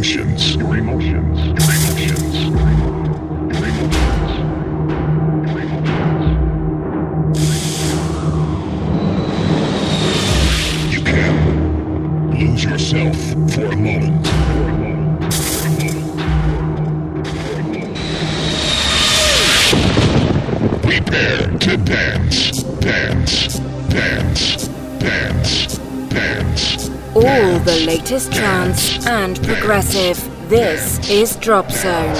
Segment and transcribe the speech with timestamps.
[0.00, 0.67] capture
[28.10, 30.16] latest trance and progressive.
[30.48, 32.16] This is Drop Zone.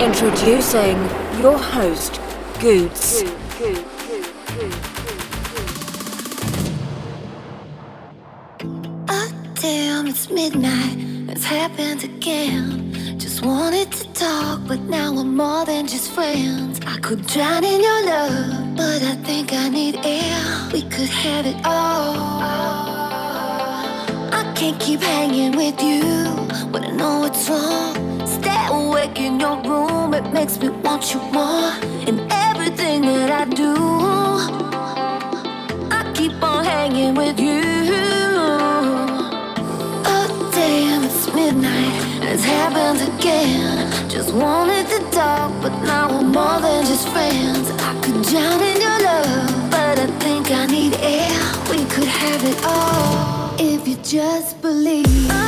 [0.00, 0.96] Introducing
[1.42, 2.20] your host,
[2.60, 3.24] Goots.
[9.08, 10.98] Oh, damn, it's midnight.
[11.30, 13.18] It's happened again.
[13.18, 16.80] Just wanted to talk, but now we're more than just friends.
[16.86, 17.53] I could drown
[31.14, 31.72] you more.
[32.08, 33.74] In everything that I do,
[35.98, 37.62] I keep on hanging with you.
[40.12, 44.10] Oh damn, it's midnight and it's happened again.
[44.10, 47.70] Just wanted to talk, but now we're more than just friends.
[47.88, 51.30] I could drown in your love, but I think I need air.
[51.70, 55.43] We could have it all if you just believe.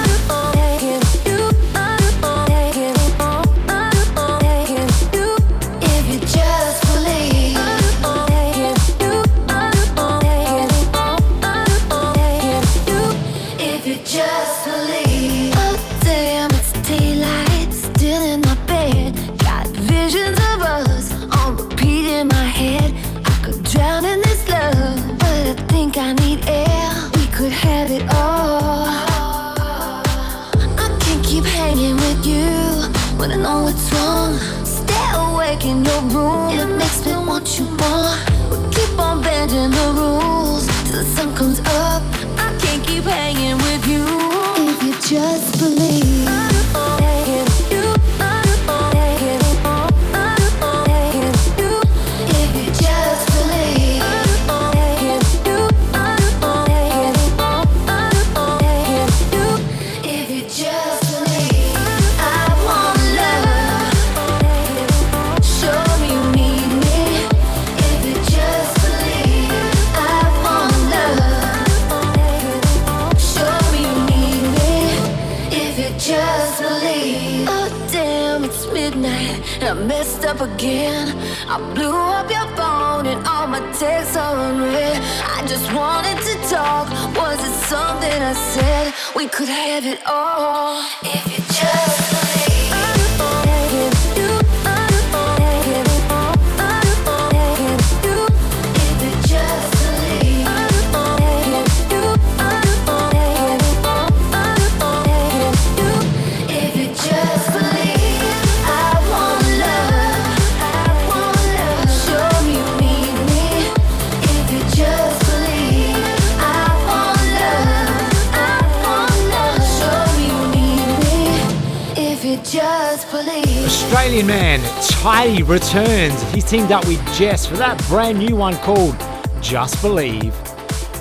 [125.06, 126.20] Ty returns.
[126.32, 128.96] He's teamed up with Jess for that brand new one called
[129.40, 130.34] Just Believe.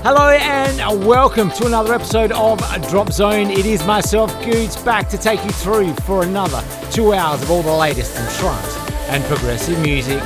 [0.04, 3.50] Hello and welcome to another episode of Drop Zone.
[3.50, 7.64] It is myself, Goots, back to take you through for another two hours of all
[7.64, 8.78] the latest in trance
[9.10, 10.22] and progressive music.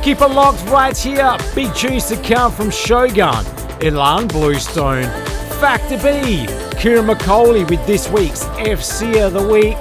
[0.00, 1.36] Keep it locked right here.
[1.56, 3.44] Big tunes to come from Shogun,
[3.80, 5.10] Ilan Bluestone,
[5.58, 6.46] Factor B,
[6.80, 9.76] Ciaran McAuley with this week's FC of the Week.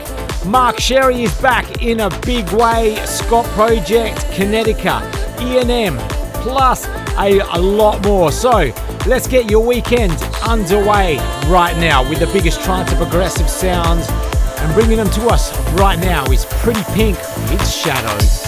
[0.47, 2.95] Mark Sherry is back in a big way.
[3.05, 5.03] Scot Project, Connecticut,
[5.41, 5.97] E&M,
[6.41, 6.87] plus
[7.17, 8.31] a, a lot more.
[8.31, 8.71] So
[9.05, 10.13] let's get your weekend
[10.47, 14.07] underway right now with the biggest trance and progressive sounds.
[14.59, 17.17] And bringing them to us right now is Pretty Pink
[17.51, 18.46] with Shadows.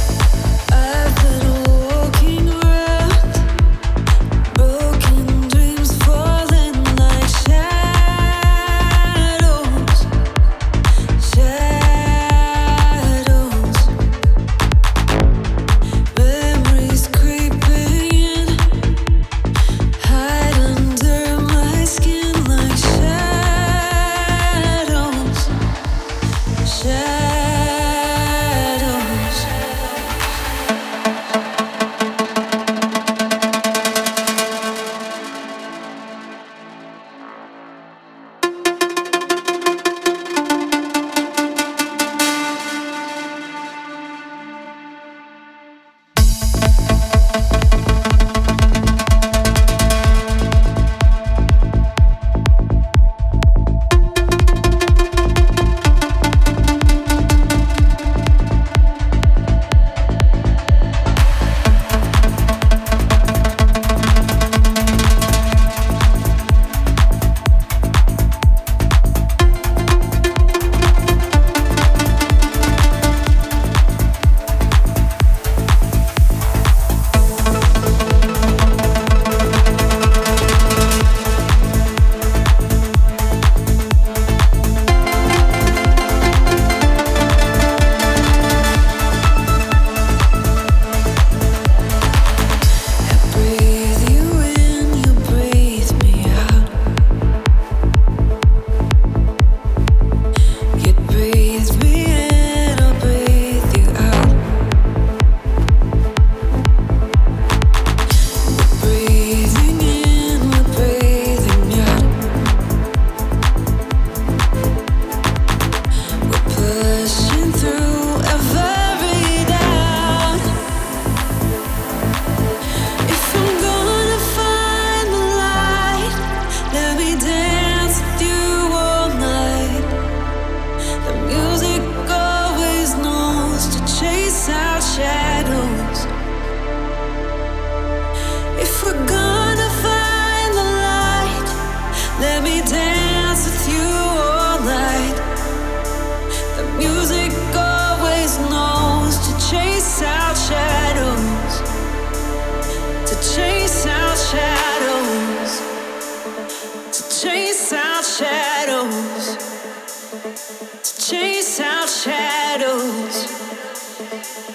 [161.09, 163.25] chase out shadows,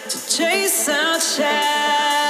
[0.09, 2.24] to chase out shadows.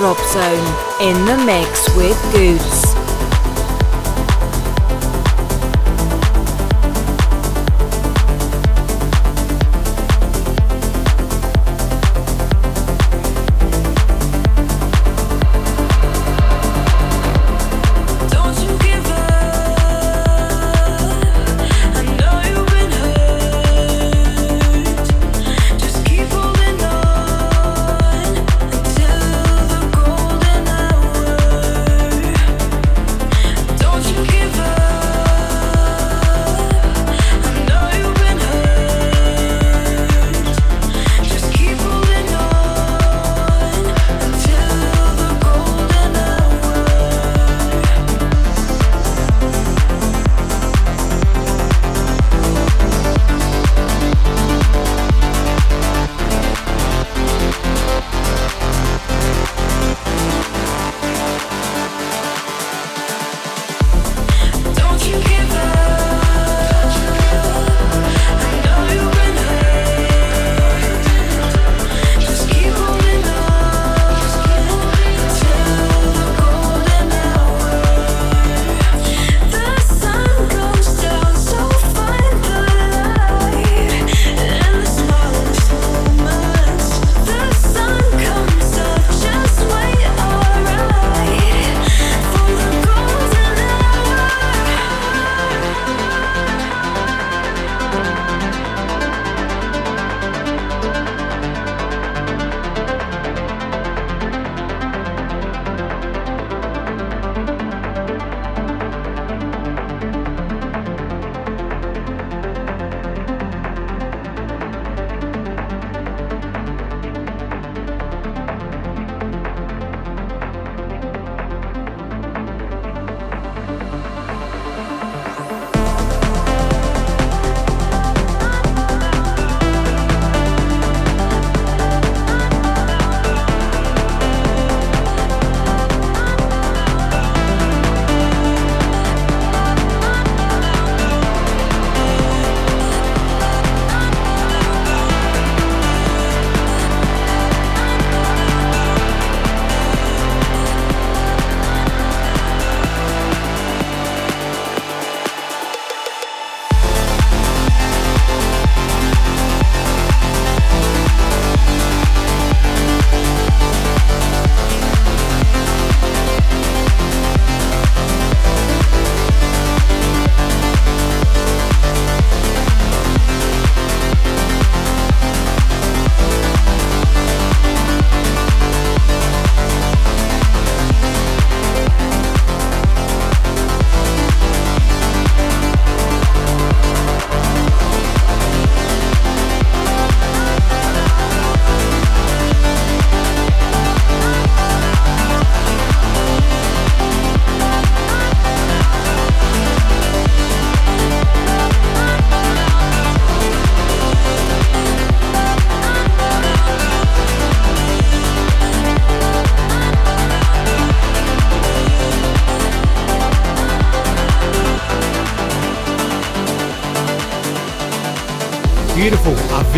[0.00, 2.89] Drop Zone in the mix with Goots.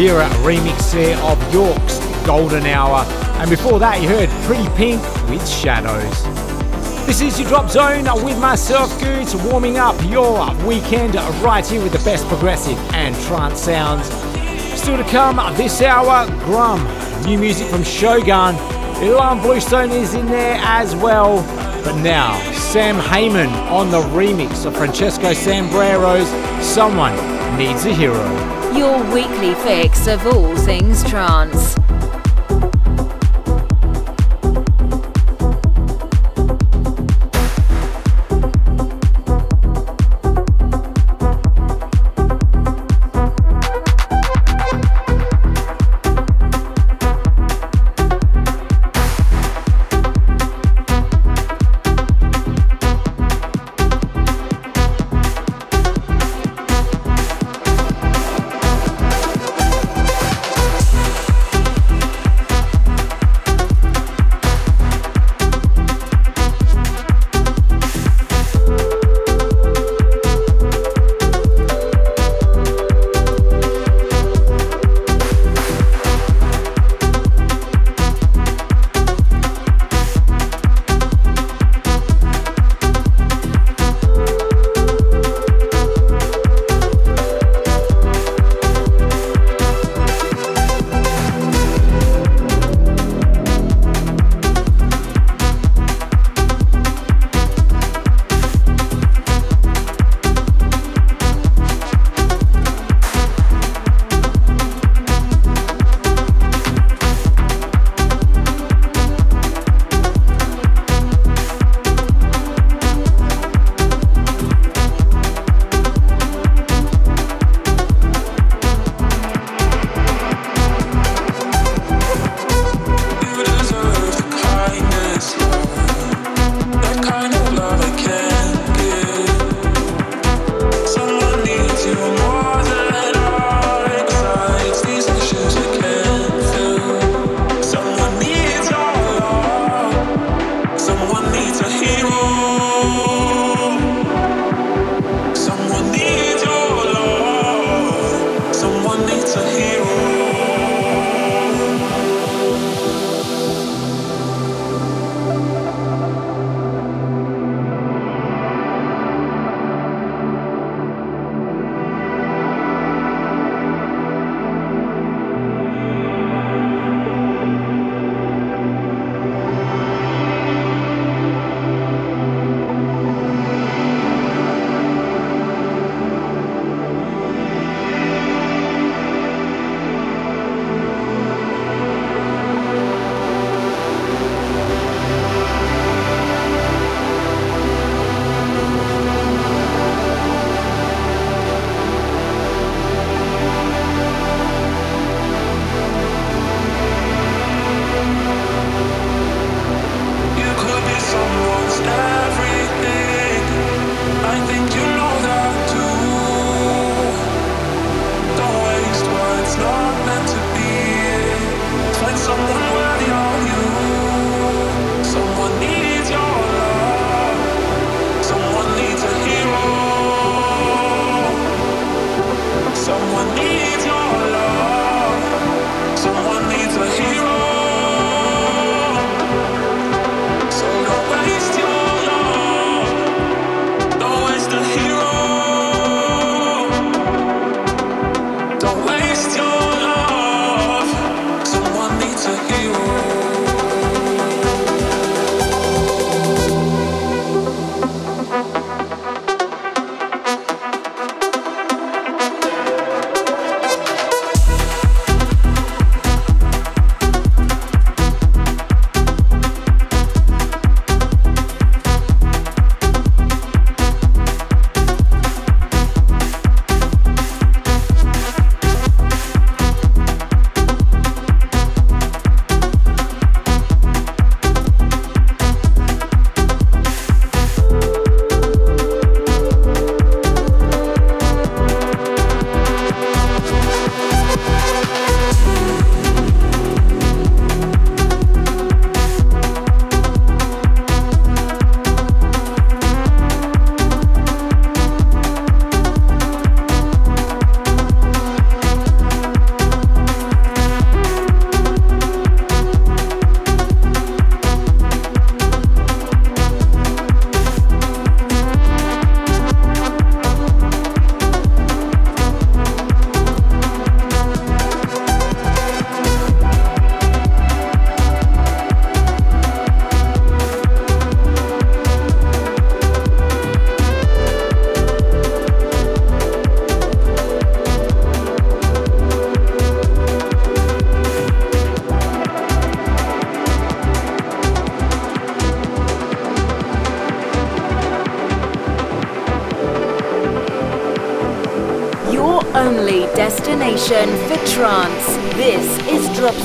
[0.03, 3.05] Avira remix there of York's Golden Hour.
[3.39, 6.25] And before that, you heard Pretty Pink with Shadows.
[7.07, 11.93] This is your Drop Zone with myself, Goots, warming up your weekend right here with
[11.93, 14.07] the best progressive and trance sounds.
[14.77, 16.83] Still to come this hour, Grum,
[17.25, 18.57] new music from Shogun.
[19.05, 21.37] Ilan Bluestone is in there as well.
[21.85, 26.29] But now, Sam Heyman on the remix of Francesco Sambero's
[26.67, 27.15] Someone
[27.57, 28.42] Needs a Hero.
[28.75, 31.82] Your weekly fix of all things trance.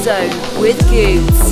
[0.10, 1.46] Is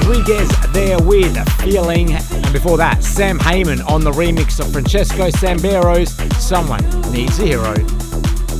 [0.00, 6.12] Drop there with Feeling, and before that, Sam Heyman on the remix of Francesco Sambero's
[6.36, 6.82] Someone
[7.12, 7.74] Needs a Hero.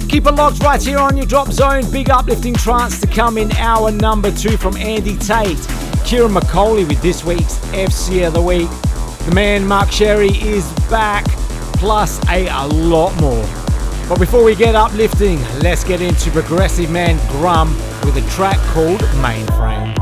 [0.09, 1.89] Keep it locked right here on your drop zone.
[1.91, 5.59] Big uplifting trance to come in hour number two from Andy Tate.
[6.05, 8.71] Ciaran McAuley with this week's FC of the Week.
[9.27, 11.25] The man Mark Sherry is back,
[11.75, 13.47] plus a, a lot more.
[14.09, 17.69] But before we get uplifting, let's get into progressive man Grum
[18.05, 19.98] with a track called Mainframe.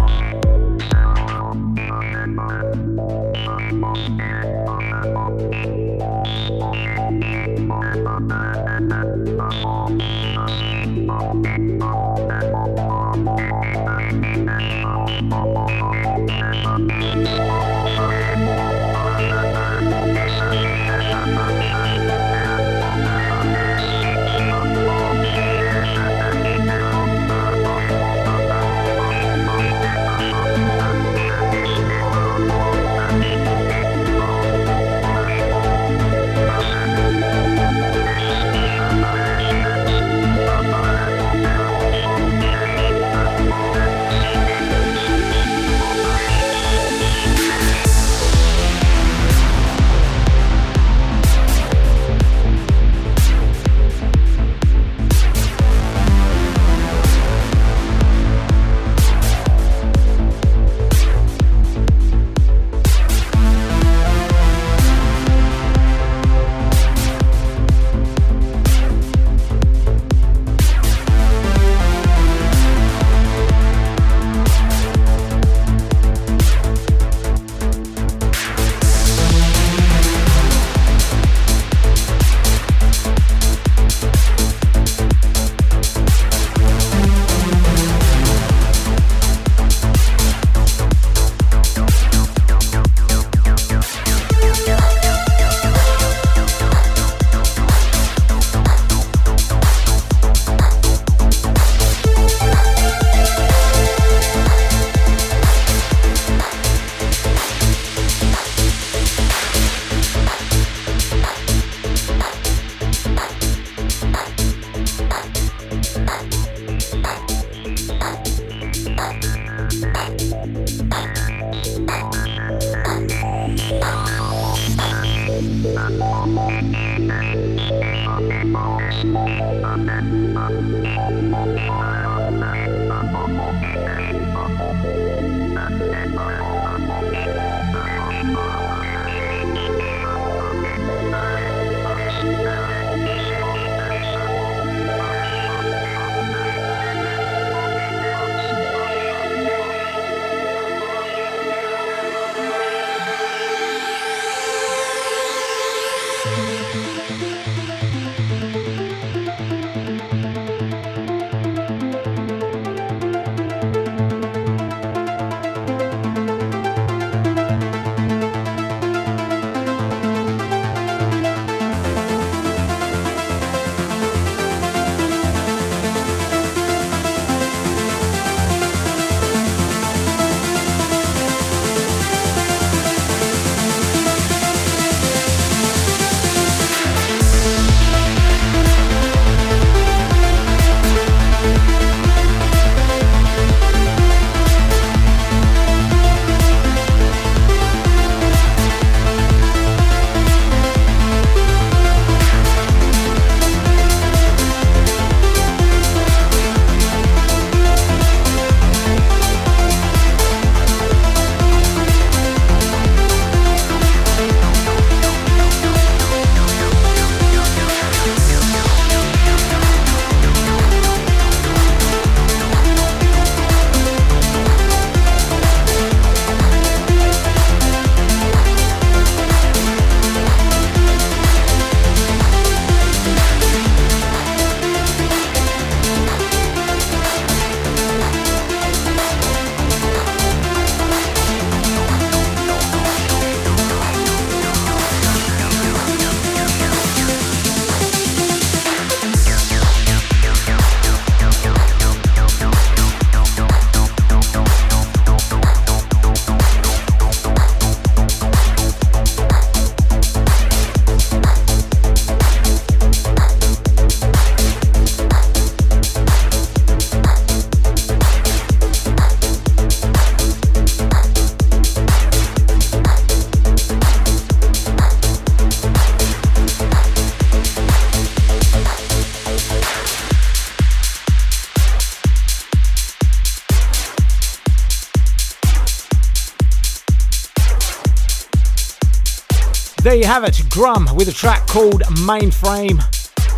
[289.96, 292.82] There you have it, Grum with a track called Mainframe.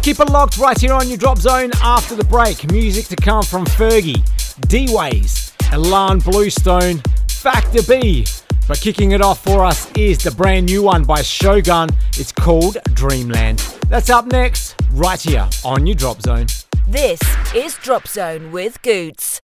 [0.02, 2.68] Keep it locked right here on your drop zone after the break.
[2.72, 4.28] Music to come from Fergie,
[4.66, 8.26] D Ways, Ilan Bluestone, Factor B.
[8.66, 11.90] But kicking it off for us is the brand new one by Shogun.
[12.16, 13.60] It's called Dreamland.
[13.88, 16.46] That's up next, right here on your drop zone.
[16.88, 17.20] This
[17.54, 19.40] is Drop Zone with Goots.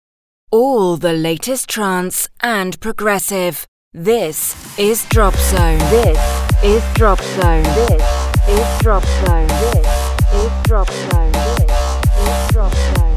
[0.51, 3.65] All the latest trance and progressive.
[3.95, 5.79] This is Drop Zone.
[5.89, 7.63] This is Drop Zone.
[7.63, 8.03] This
[8.47, 9.47] is Drop Zone.
[9.47, 9.87] This
[10.33, 11.31] is Drop Zone.
[11.31, 11.71] This
[12.17, 13.08] is Drop Zone.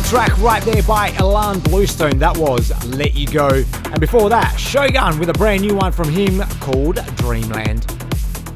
[0.00, 2.18] Track right there by Ilan Bluestone.
[2.18, 3.48] That was Let You Go.
[3.84, 7.82] And before that, Shogun with a brand new one from him called Dreamland.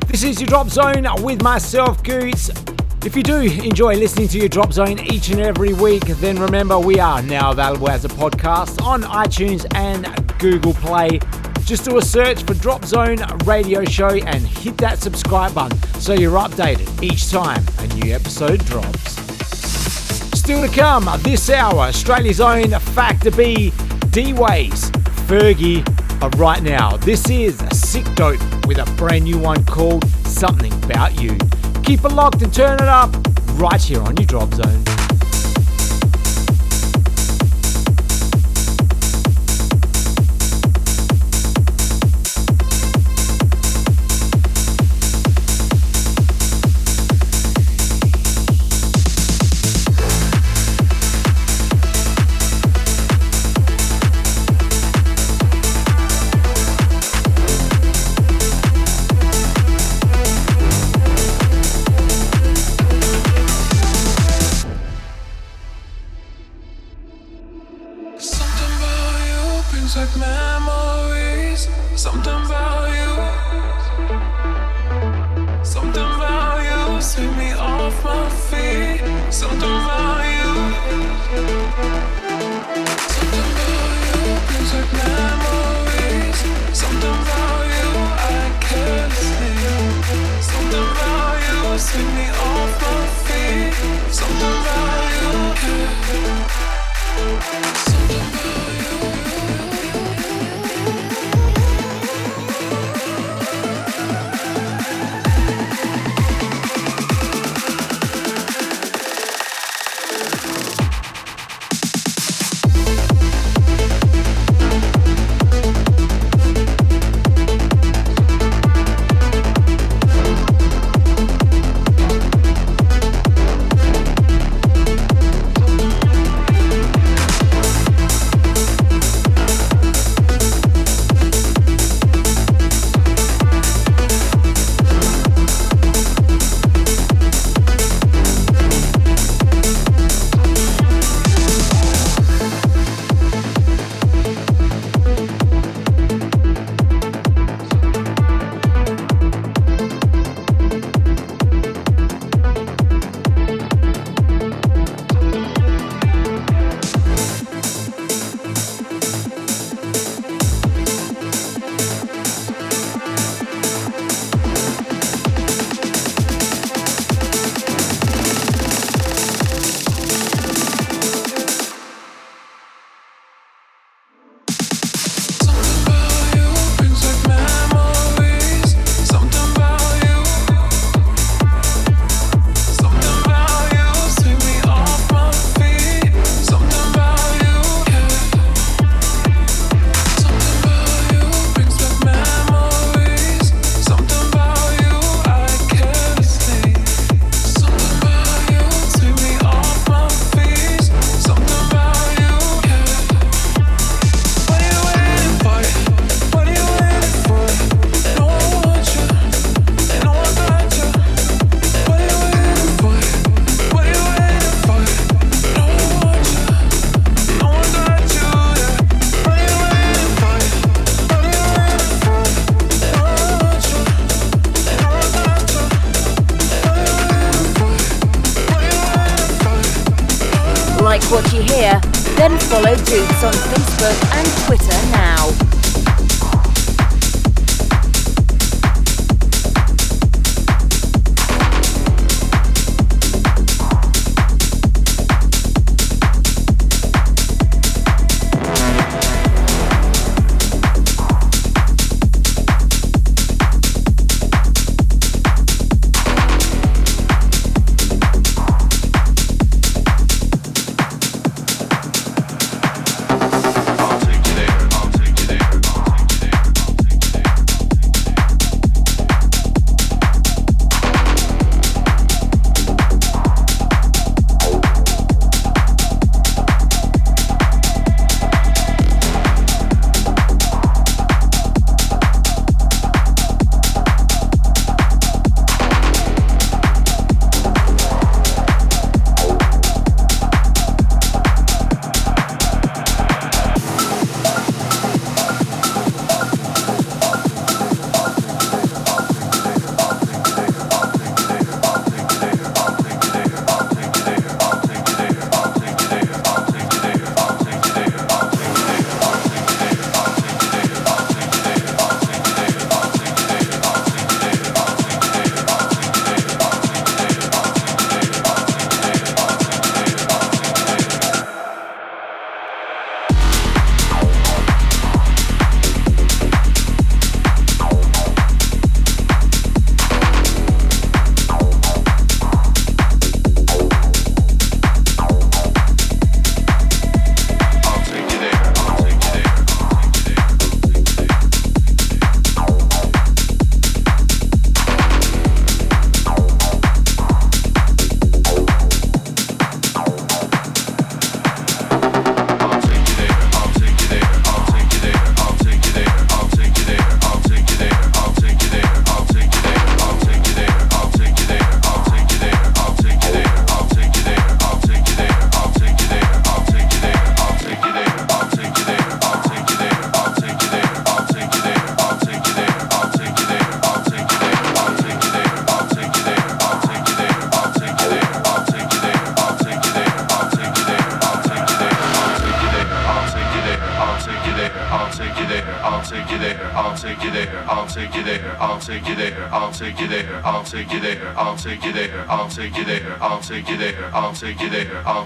[0.06, 2.50] This is your Drop Zone with myself, Goots.
[3.04, 6.78] If you do enjoy listening to your Drop Zone each and every week, then remember
[6.78, 10.06] we are now available as a podcast on iTunes and
[10.38, 11.20] Google Play.
[11.64, 16.14] Just do a search for Drop Zone Radio Show and hit that subscribe button so
[16.14, 19.25] you're updated each time a new episode drops.
[20.46, 23.72] Still to come this hour, Australia's own Factor B,
[24.10, 24.92] D-Ways,
[25.26, 25.84] Fergie.
[26.20, 30.72] But right now, this is a Sick Dope with a brand new one called Something
[30.84, 31.36] About You.
[31.82, 33.12] Keep it locked and turn it up
[33.54, 34.84] right here on your Drop Zone.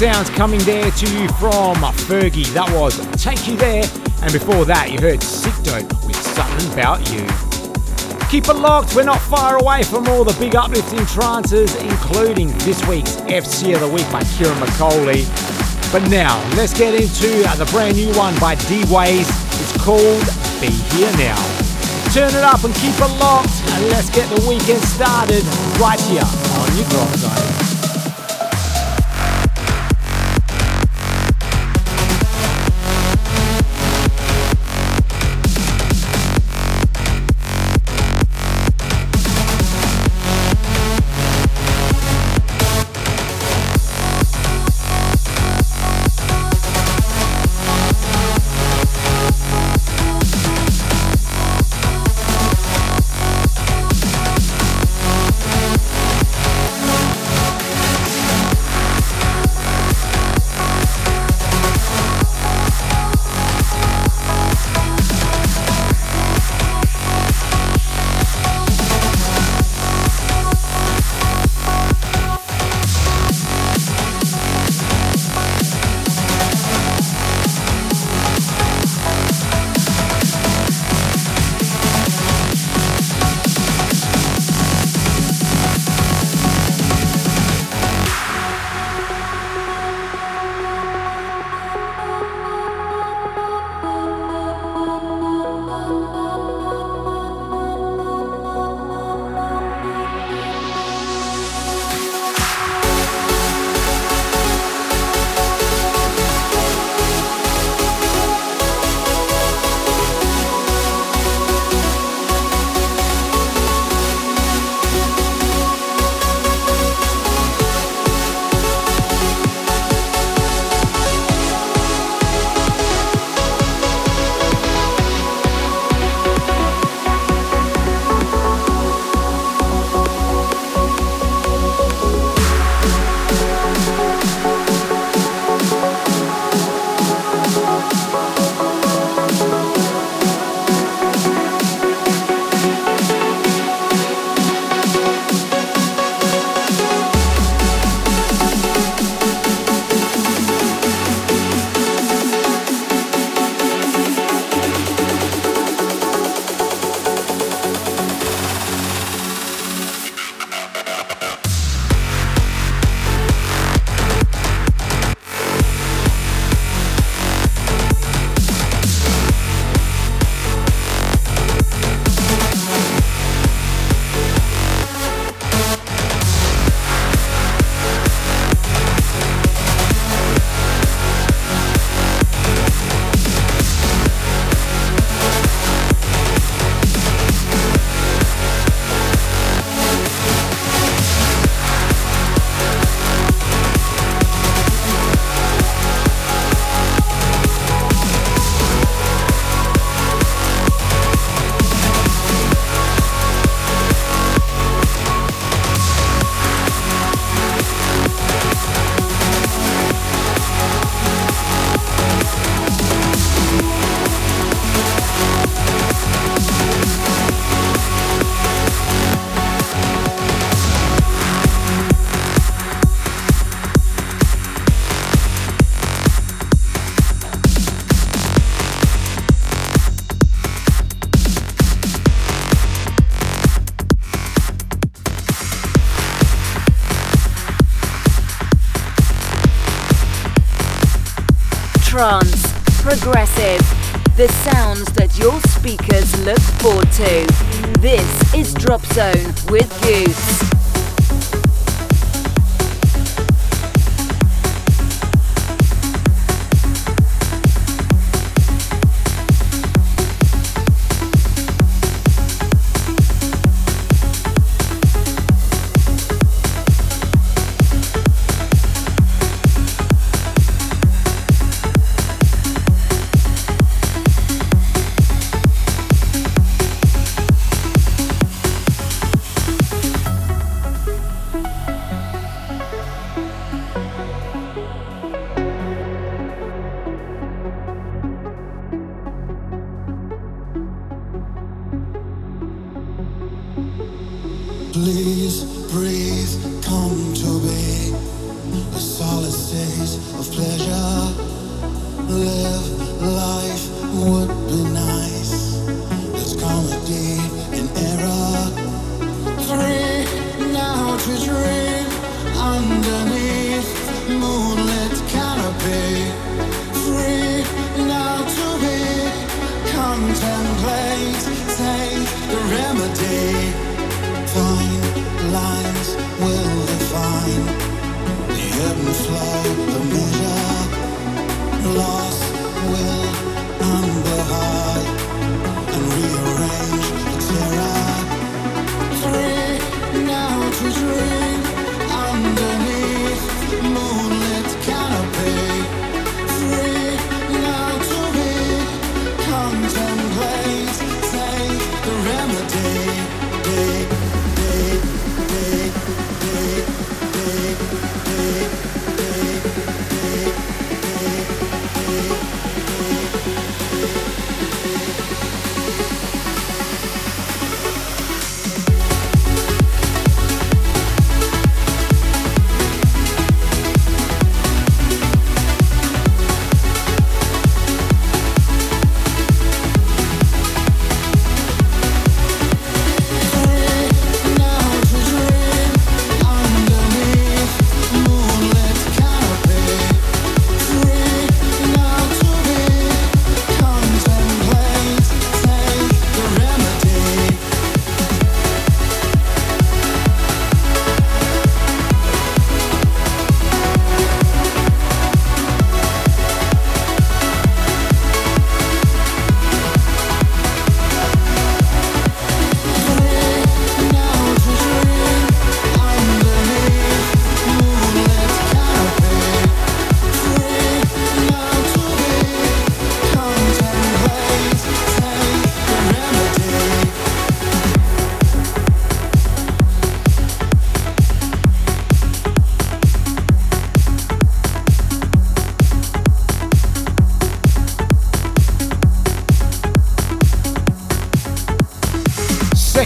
[0.00, 1.76] sounds coming there to you from
[2.08, 2.48] Fergie.
[2.54, 3.84] That was Take You There.
[4.22, 7.28] And before that, you heard Sick Dope with Something About You.
[8.32, 12.80] Keep it locked, we're not far away from all the big uplifting trances, including this
[12.88, 15.28] week's FC of the Week by Ciaran McAuley.
[15.92, 19.28] But now, let's get into the brand new one by D Ways.
[19.60, 20.24] It's called
[20.64, 21.36] Be Here Now.
[22.16, 25.44] Turn it up and keep it locked, and let's get the weekend started
[25.76, 27.59] right here on your drop zone.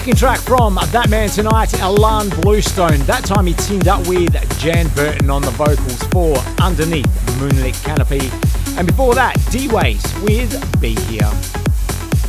[0.04, 2.98] Second track from That Man Tonight, Ilan Bluestone.
[3.06, 7.08] That time he teamed up with Jan Burton on the vocals for Underneath
[7.40, 8.28] Moonlit Canopy.
[8.76, 11.32] And before that, D-Ways with Be Here.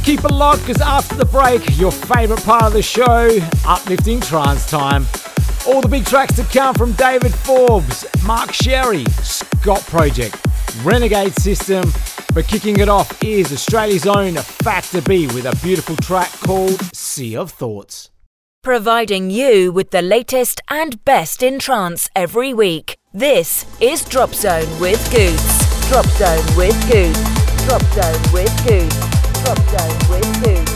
[0.05, 3.28] Keep it locked because after the break, your favourite part of the show,
[3.67, 5.05] uplifting trance time.
[5.67, 10.38] All the big tracks to come from David Forbes, Mark Sherry, Scot Project,
[10.86, 11.91] Renegade System,
[12.34, 16.80] but kicking it off is Australia's own Factor B with a beautiful track called
[17.16, 18.11] Sea of Thoughts.
[18.61, 22.97] Providing you with the latest and best in trance every week.
[23.13, 25.88] This is Drop Zone with Goose.
[25.88, 27.24] Drop Zone with Goose.
[27.68, 28.99] Drop Zone with Goose.
[29.45, 30.74] Drop Zone with Goose.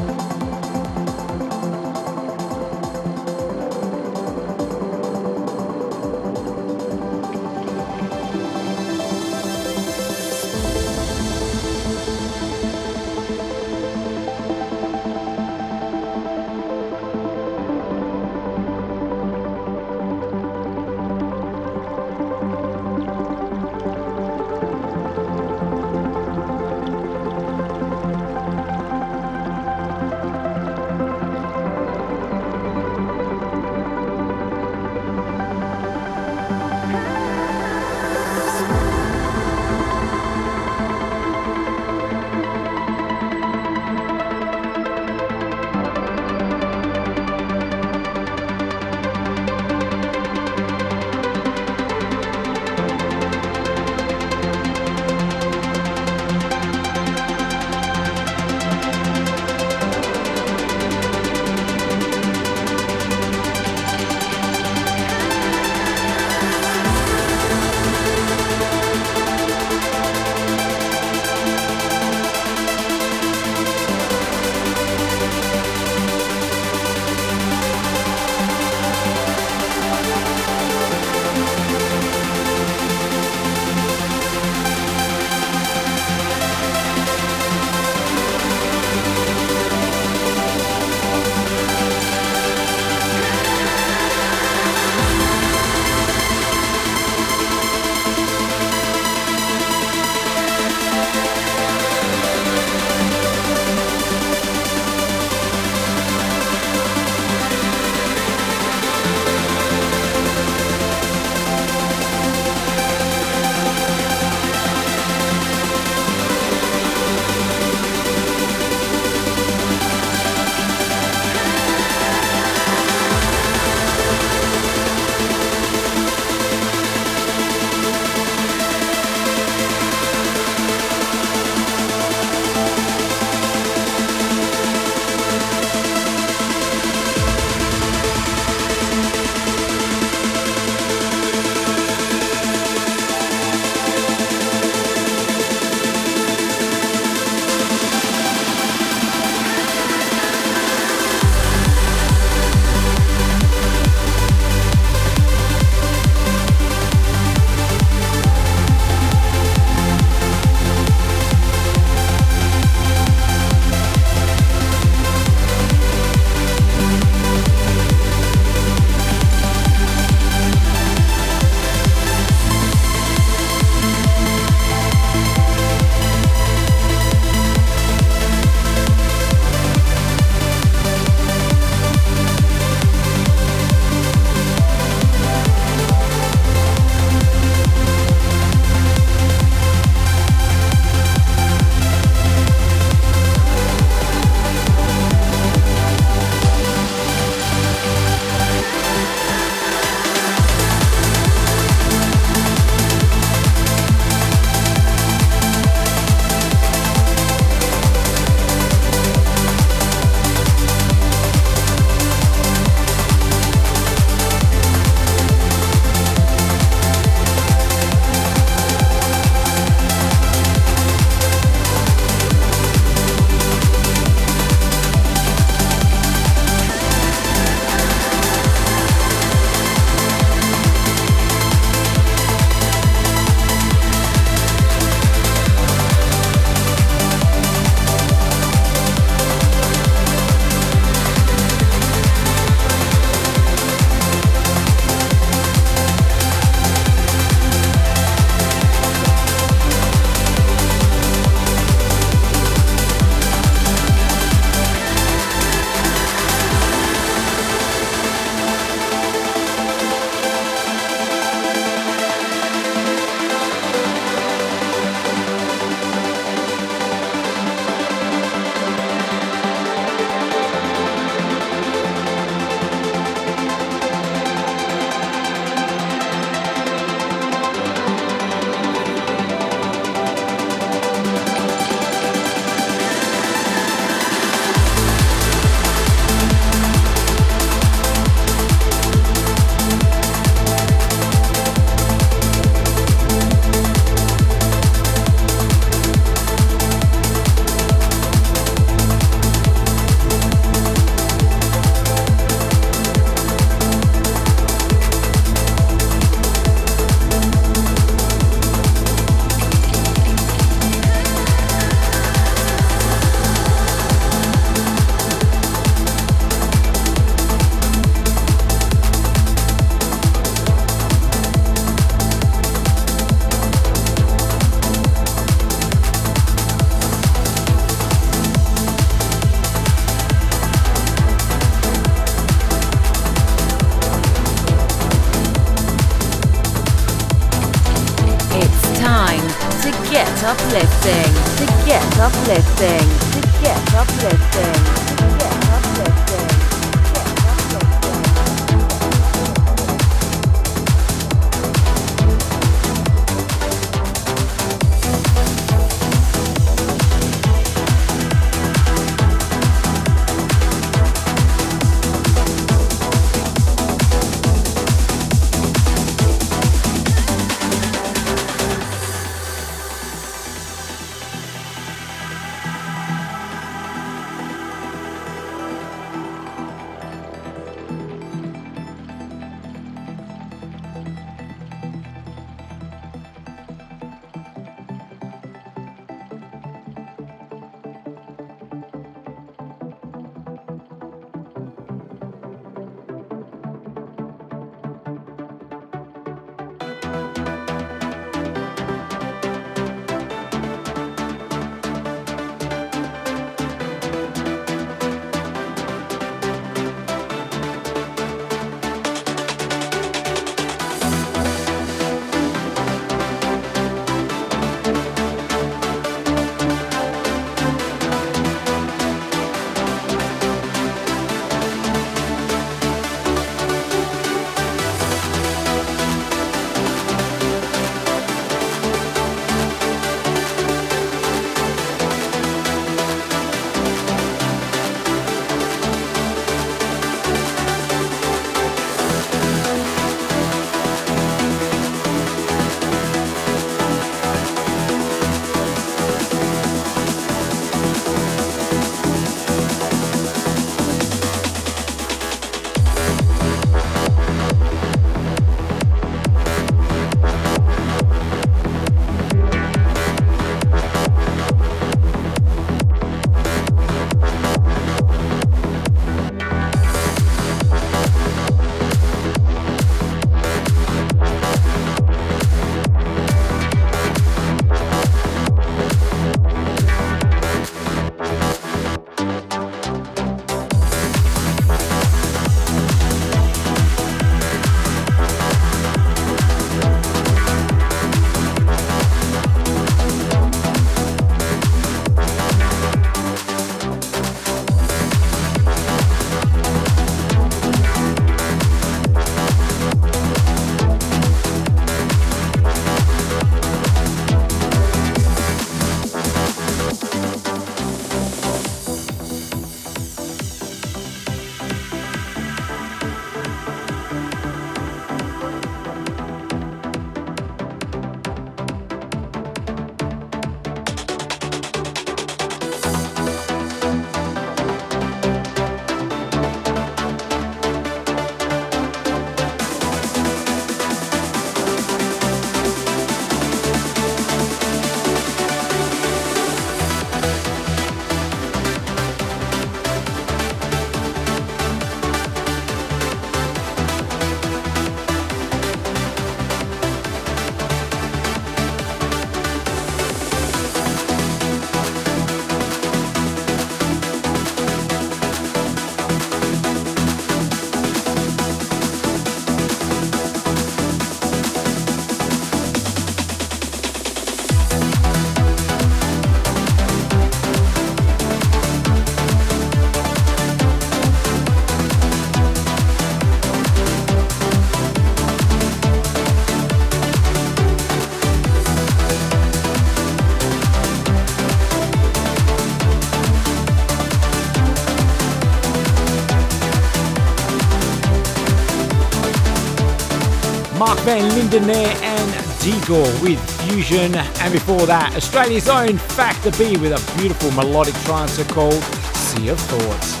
[591.40, 591.50] Van
[591.82, 593.94] and Digor with Fusion.
[593.94, 598.62] And before that, Australia's own Factor B with a beautiful melodic trance called
[598.96, 600.00] Sea of Thoughts.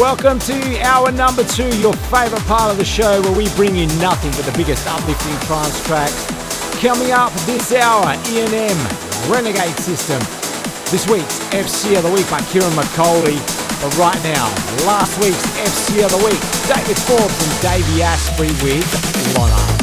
[0.00, 3.86] Welcome to hour number two, your favourite part of the show where we bring you
[4.00, 6.24] nothing but the biggest uplifting trance tracks.
[6.80, 8.78] Coming up this hour, E&M
[9.28, 10.20] Renegade System.
[10.88, 13.36] This week's FC of the Week by Ciaran McAuley.
[13.84, 14.48] But right now,
[14.88, 16.40] last week's FC of the Week,
[16.72, 18.88] David Forbes and Davey Asprey with
[19.36, 19.73] Lonna.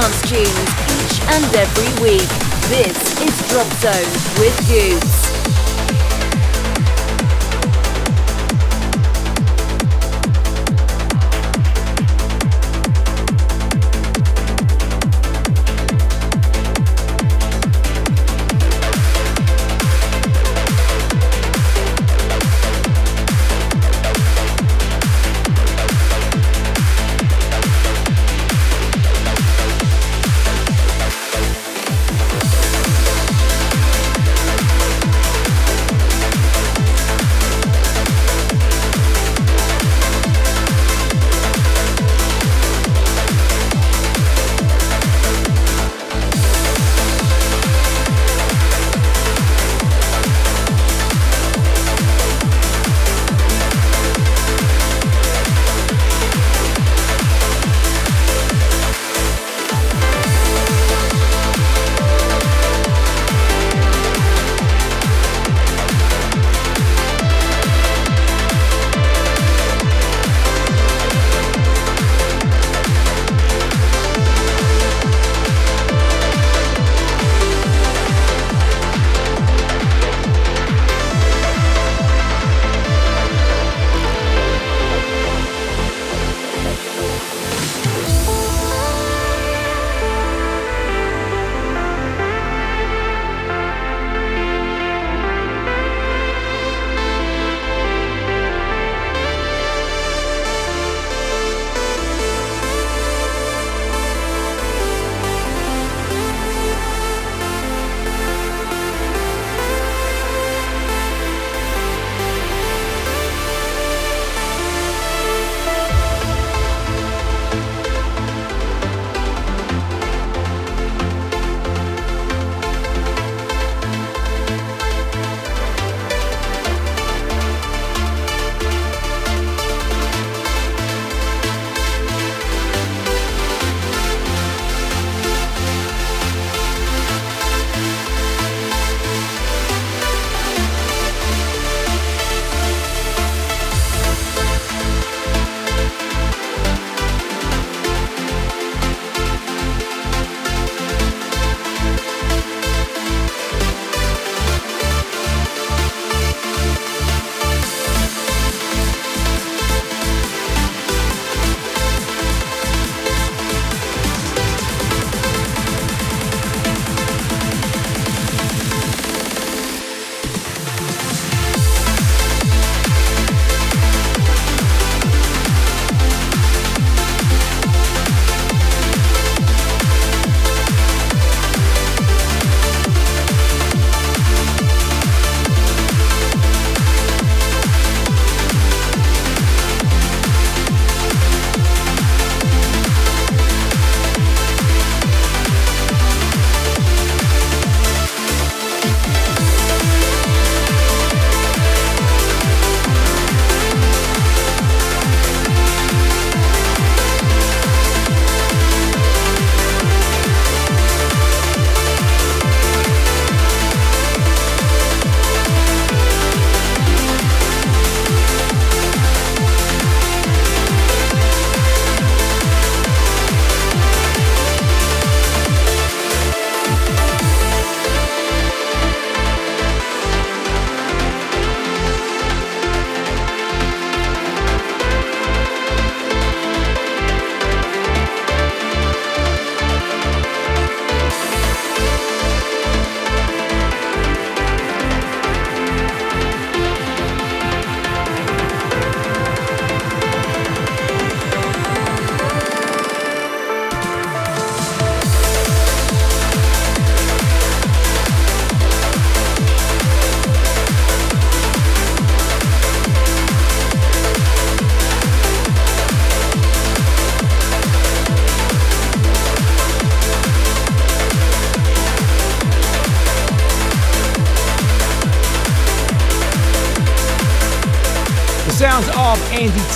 [0.00, 2.28] Trance tunes each and every week.
[2.68, 5.17] This is Drop Zone with Goots.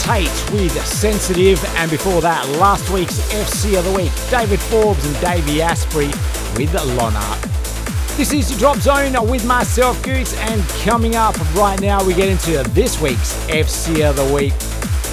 [0.01, 5.21] Tate with Sensitive, and before that, last week's FC of the Week, David Forbes and
[5.21, 6.07] Davey Asprey
[6.57, 8.17] with Lonart.
[8.17, 12.29] This is your Drop Zone with myself, Goose, and coming up right now, we get
[12.29, 14.55] into this week's FC of the Week.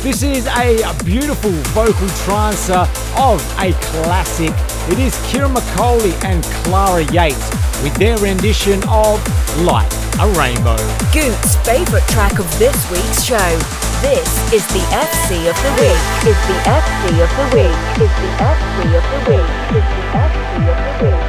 [0.01, 4.53] This is a beautiful vocal trance of a classic.
[4.91, 7.49] It is Ciaran McAuley and Clara Yates
[7.83, 9.19] with their rendition of
[9.61, 10.75] Light a Rainbow.
[11.13, 13.88] Goot's favourite track of this week's show.
[14.01, 15.99] This is the FC of the week.
[16.23, 17.75] It's the FC of the week.
[17.99, 19.49] It's the FC of the week.
[19.75, 21.28] It's the FC of the week.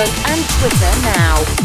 [0.00, 1.59] Facebook and Twitter now.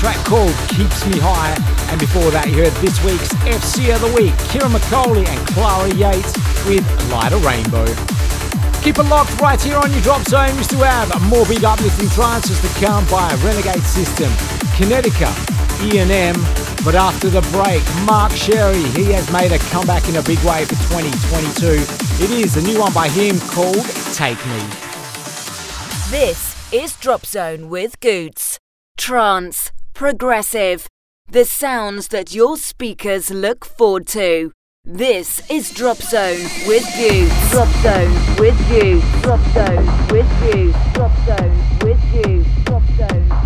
[0.00, 1.52] Track called Keeps Me High.
[1.92, 5.92] And before that, you heard this week's FC of the Week, Ciaran McAuley and Clara
[5.92, 6.32] Yates
[6.64, 6.80] with
[7.12, 7.84] Light a Rainbow.
[8.80, 10.56] Keep it locked right here on your drop zone.
[10.56, 14.32] We still have more big uplifting trances to come by Renegade System,
[14.72, 15.36] Connecticut,
[15.84, 16.40] E&M.
[16.80, 20.64] But after the break, Mark Sherry, he has made a comeback in a big way
[20.64, 21.76] for 2022.
[22.24, 23.84] It is a new one by him called
[24.16, 24.64] Take Me.
[26.08, 28.56] This is Drop Zone with Goots
[29.00, 29.59] trance,
[30.00, 30.86] progressive,
[31.30, 34.50] the sounds that your speakers look forward to.
[34.82, 37.28] This is Drop Zone with you.
[37.50, 39.02] Drop Zone with you.
[39.20, 40.72] Drop Zone with you.
[40.94, 42.42] Drop Zone with you.
[42.64, 43.39] Drop Zone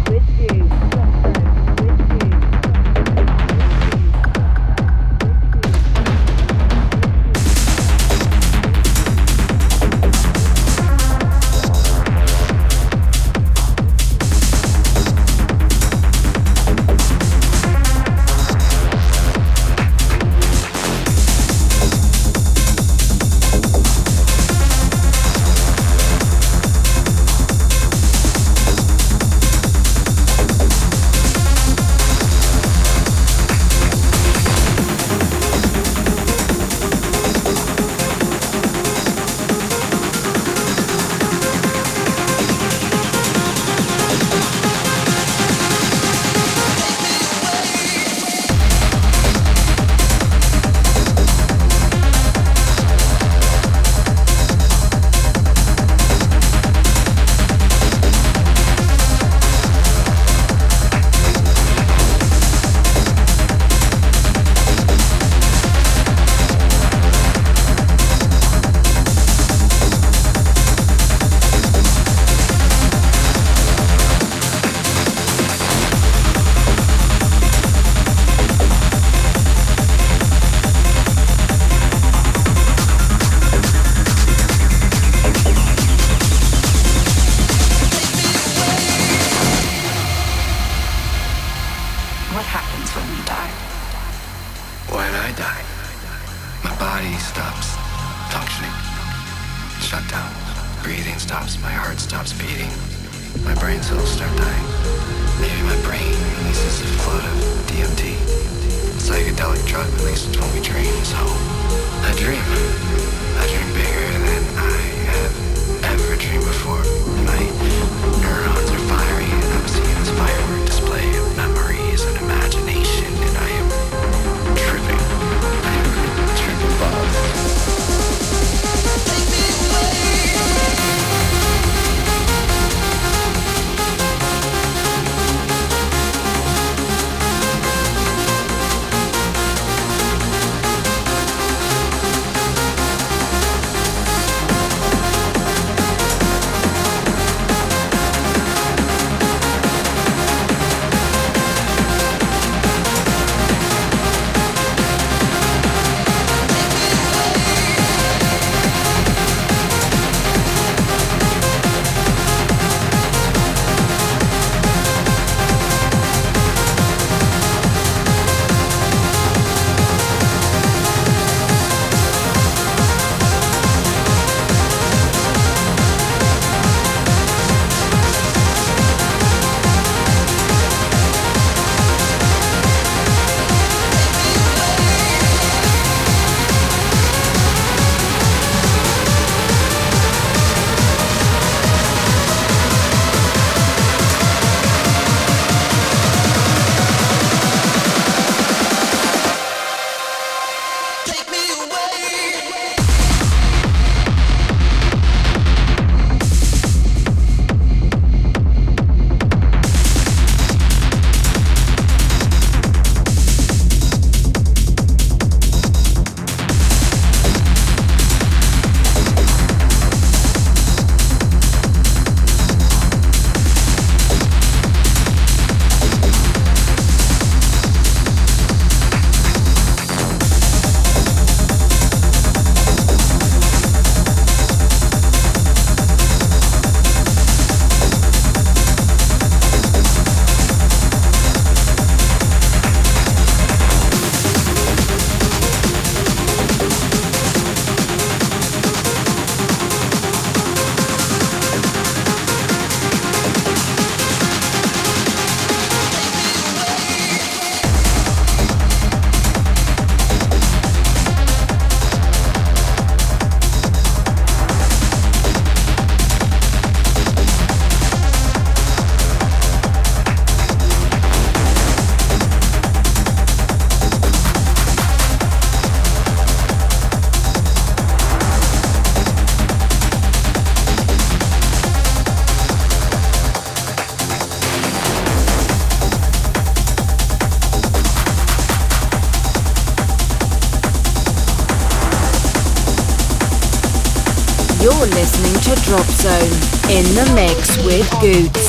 [296.04, 298.43] Zone in the mix with Goots.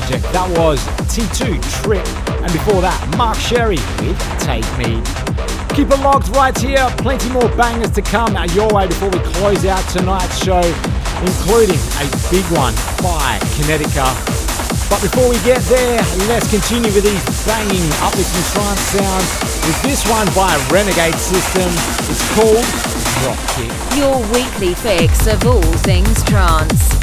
[0.00, 0.28] Project.
[0.36, 0.76] That was
[1.08, 2.04] T2 Trip.
[2.44, 5.00] And before that, Mark Sherry with Take Me.
[5.72, 6.84] Keep it locked right here.
[7.00, 10.60] Plenty more bangers to come out your way before we close out tonight's show,
[11.24, 14.12] including a big one by Connecticut.
[14.92, 19.28] But before we get there, let's continue with these banging uplifting trance sounds
[19.64, 21.72] with this one by Renegade System.
[22.12, 22.68] It's called
[23.24, 23.72] Dropkick.
[23.96, 26.95] Your weekly fix of all things trance.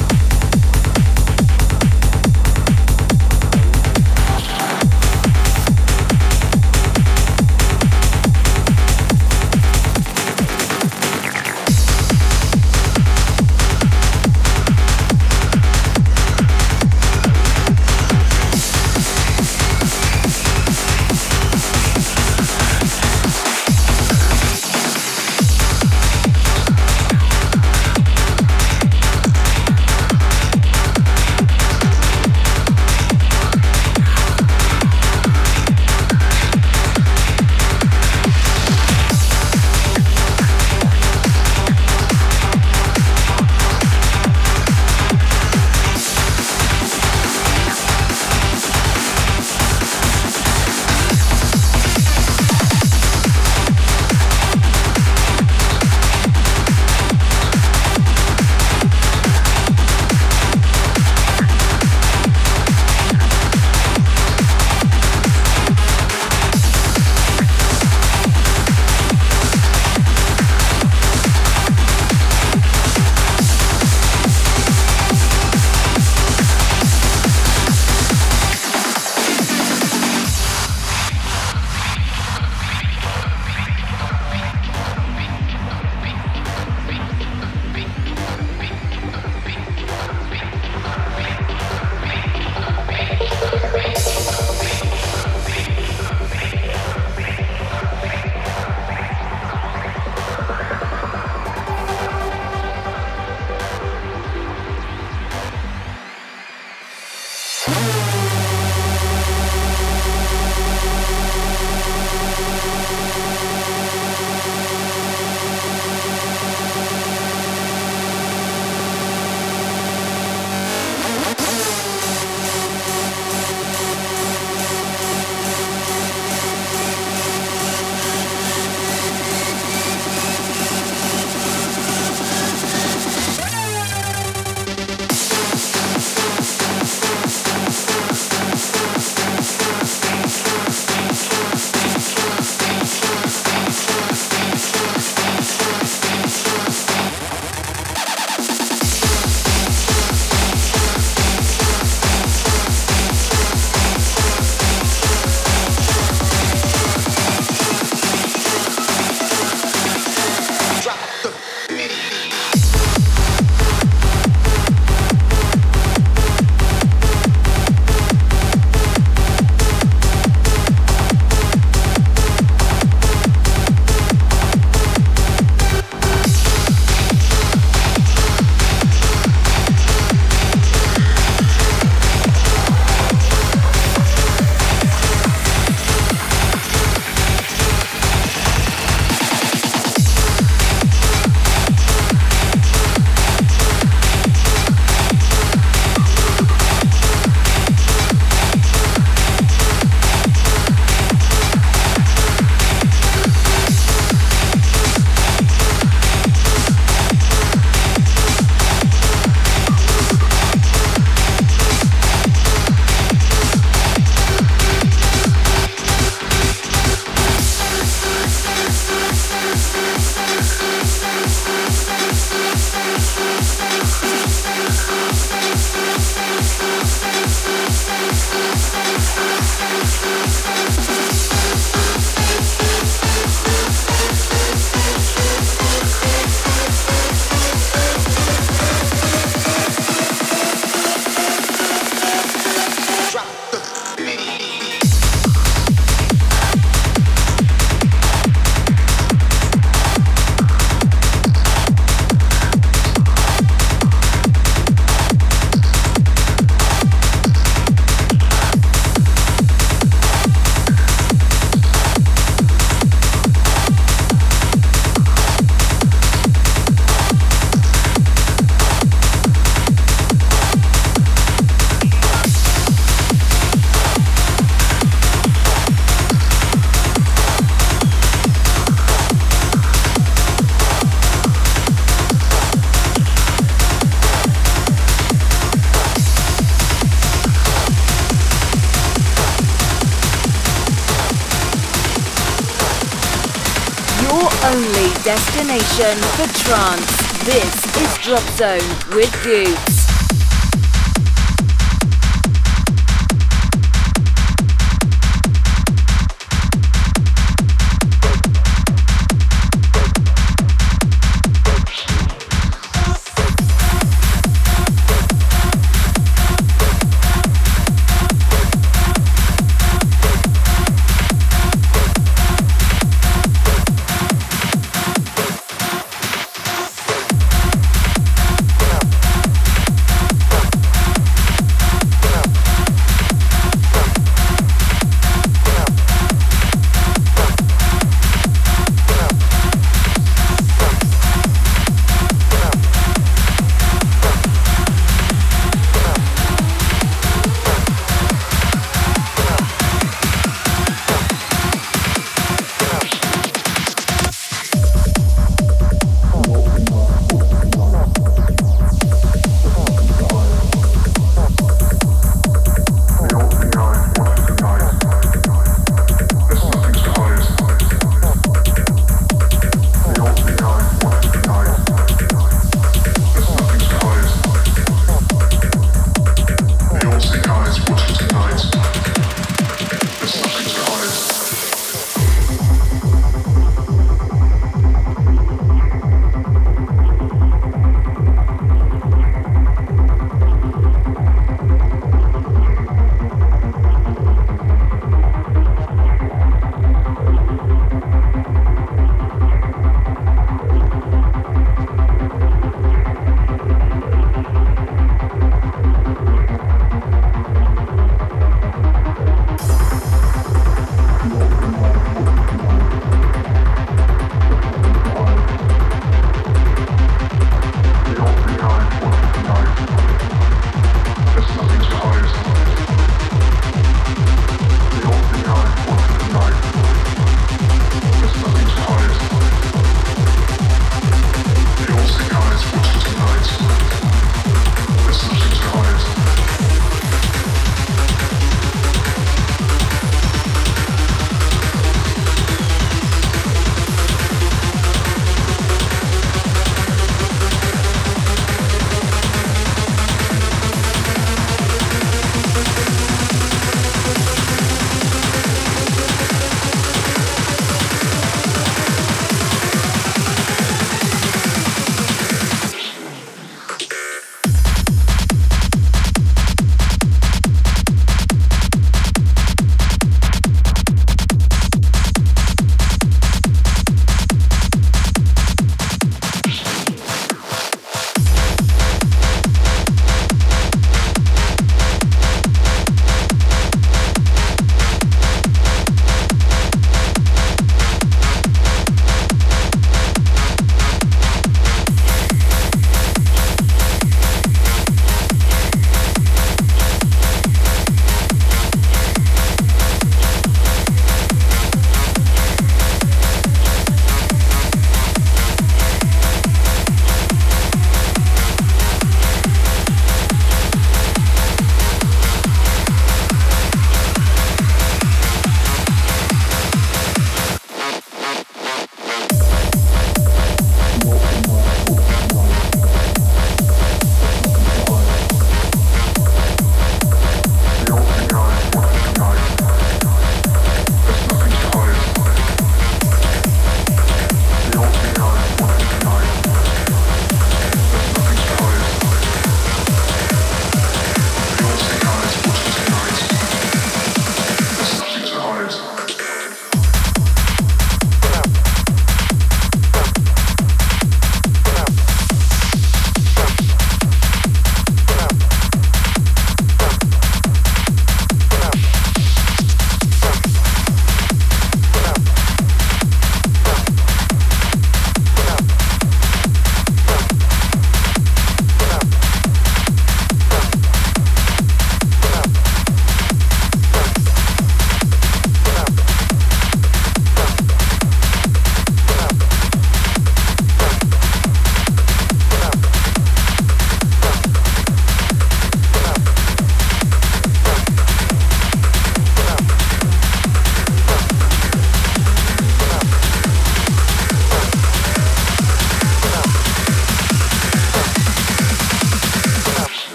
[295.53, 297.25] Destination for trance.
[297.25, 299.62] This is Drop Zone with Goots.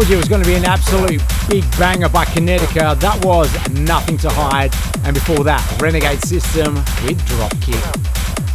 [0.00, 2.98] Told you it was going to be an absolute big banger by Connecticut.
[3.00, 4.72] That was Nothing to Hide.
[5.04, 7.84] And before that, Renegade System with Dropkick.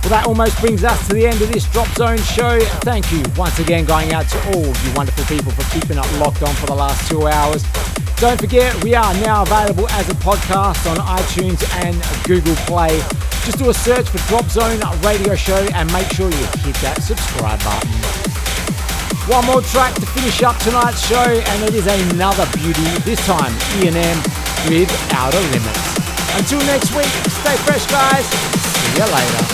[0.01, 2.59] Well, that almost brings us to the end of this Drop Zone show.
[2.81, 6.41] Thank you once again going out to all you wonderful people for keeping up locked
[6.41, 7.61] on for the last two hours.
[8.17, 11.93] Don't forget, we are now available as a podcast on iTunes and
[12.25, 12.97] Google Play.
[13.45, 17.03] Just do a search for Drop Zone Radio Show and make sure you hit that
[17.03, 18.24] subscribe button.
[19.27, 23.51] One more track to finish up tonight's show, and it is another beauty, this time
[23.81, 24.17] E&M
[24.69, 25.97] with Outer Limits.
[26.37, 28.25] Until next week, stay fresh, guys.
[28.25, 29.44] See you later.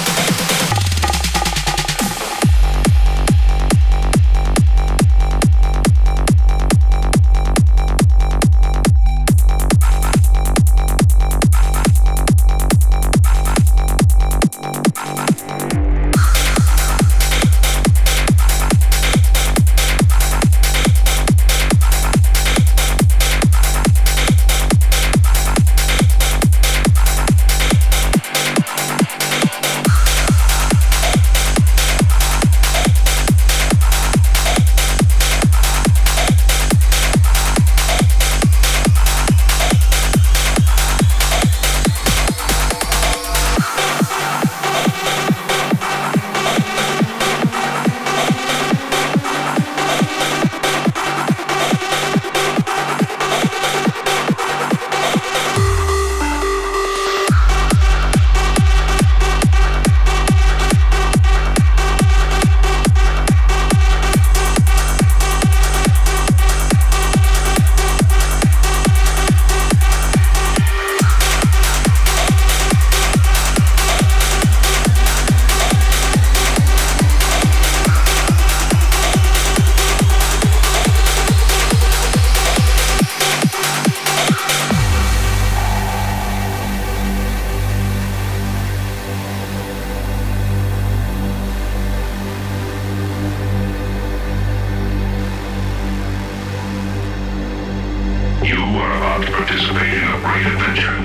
[99.22, 100.98] About to participate in a great adventure.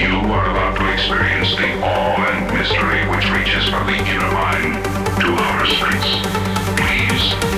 [0.00, 4.84] You are about to experience the awe and mystery which reaches from the inner mind
[5.20, 6.22] to outer space.
[6.76, 7.57] Please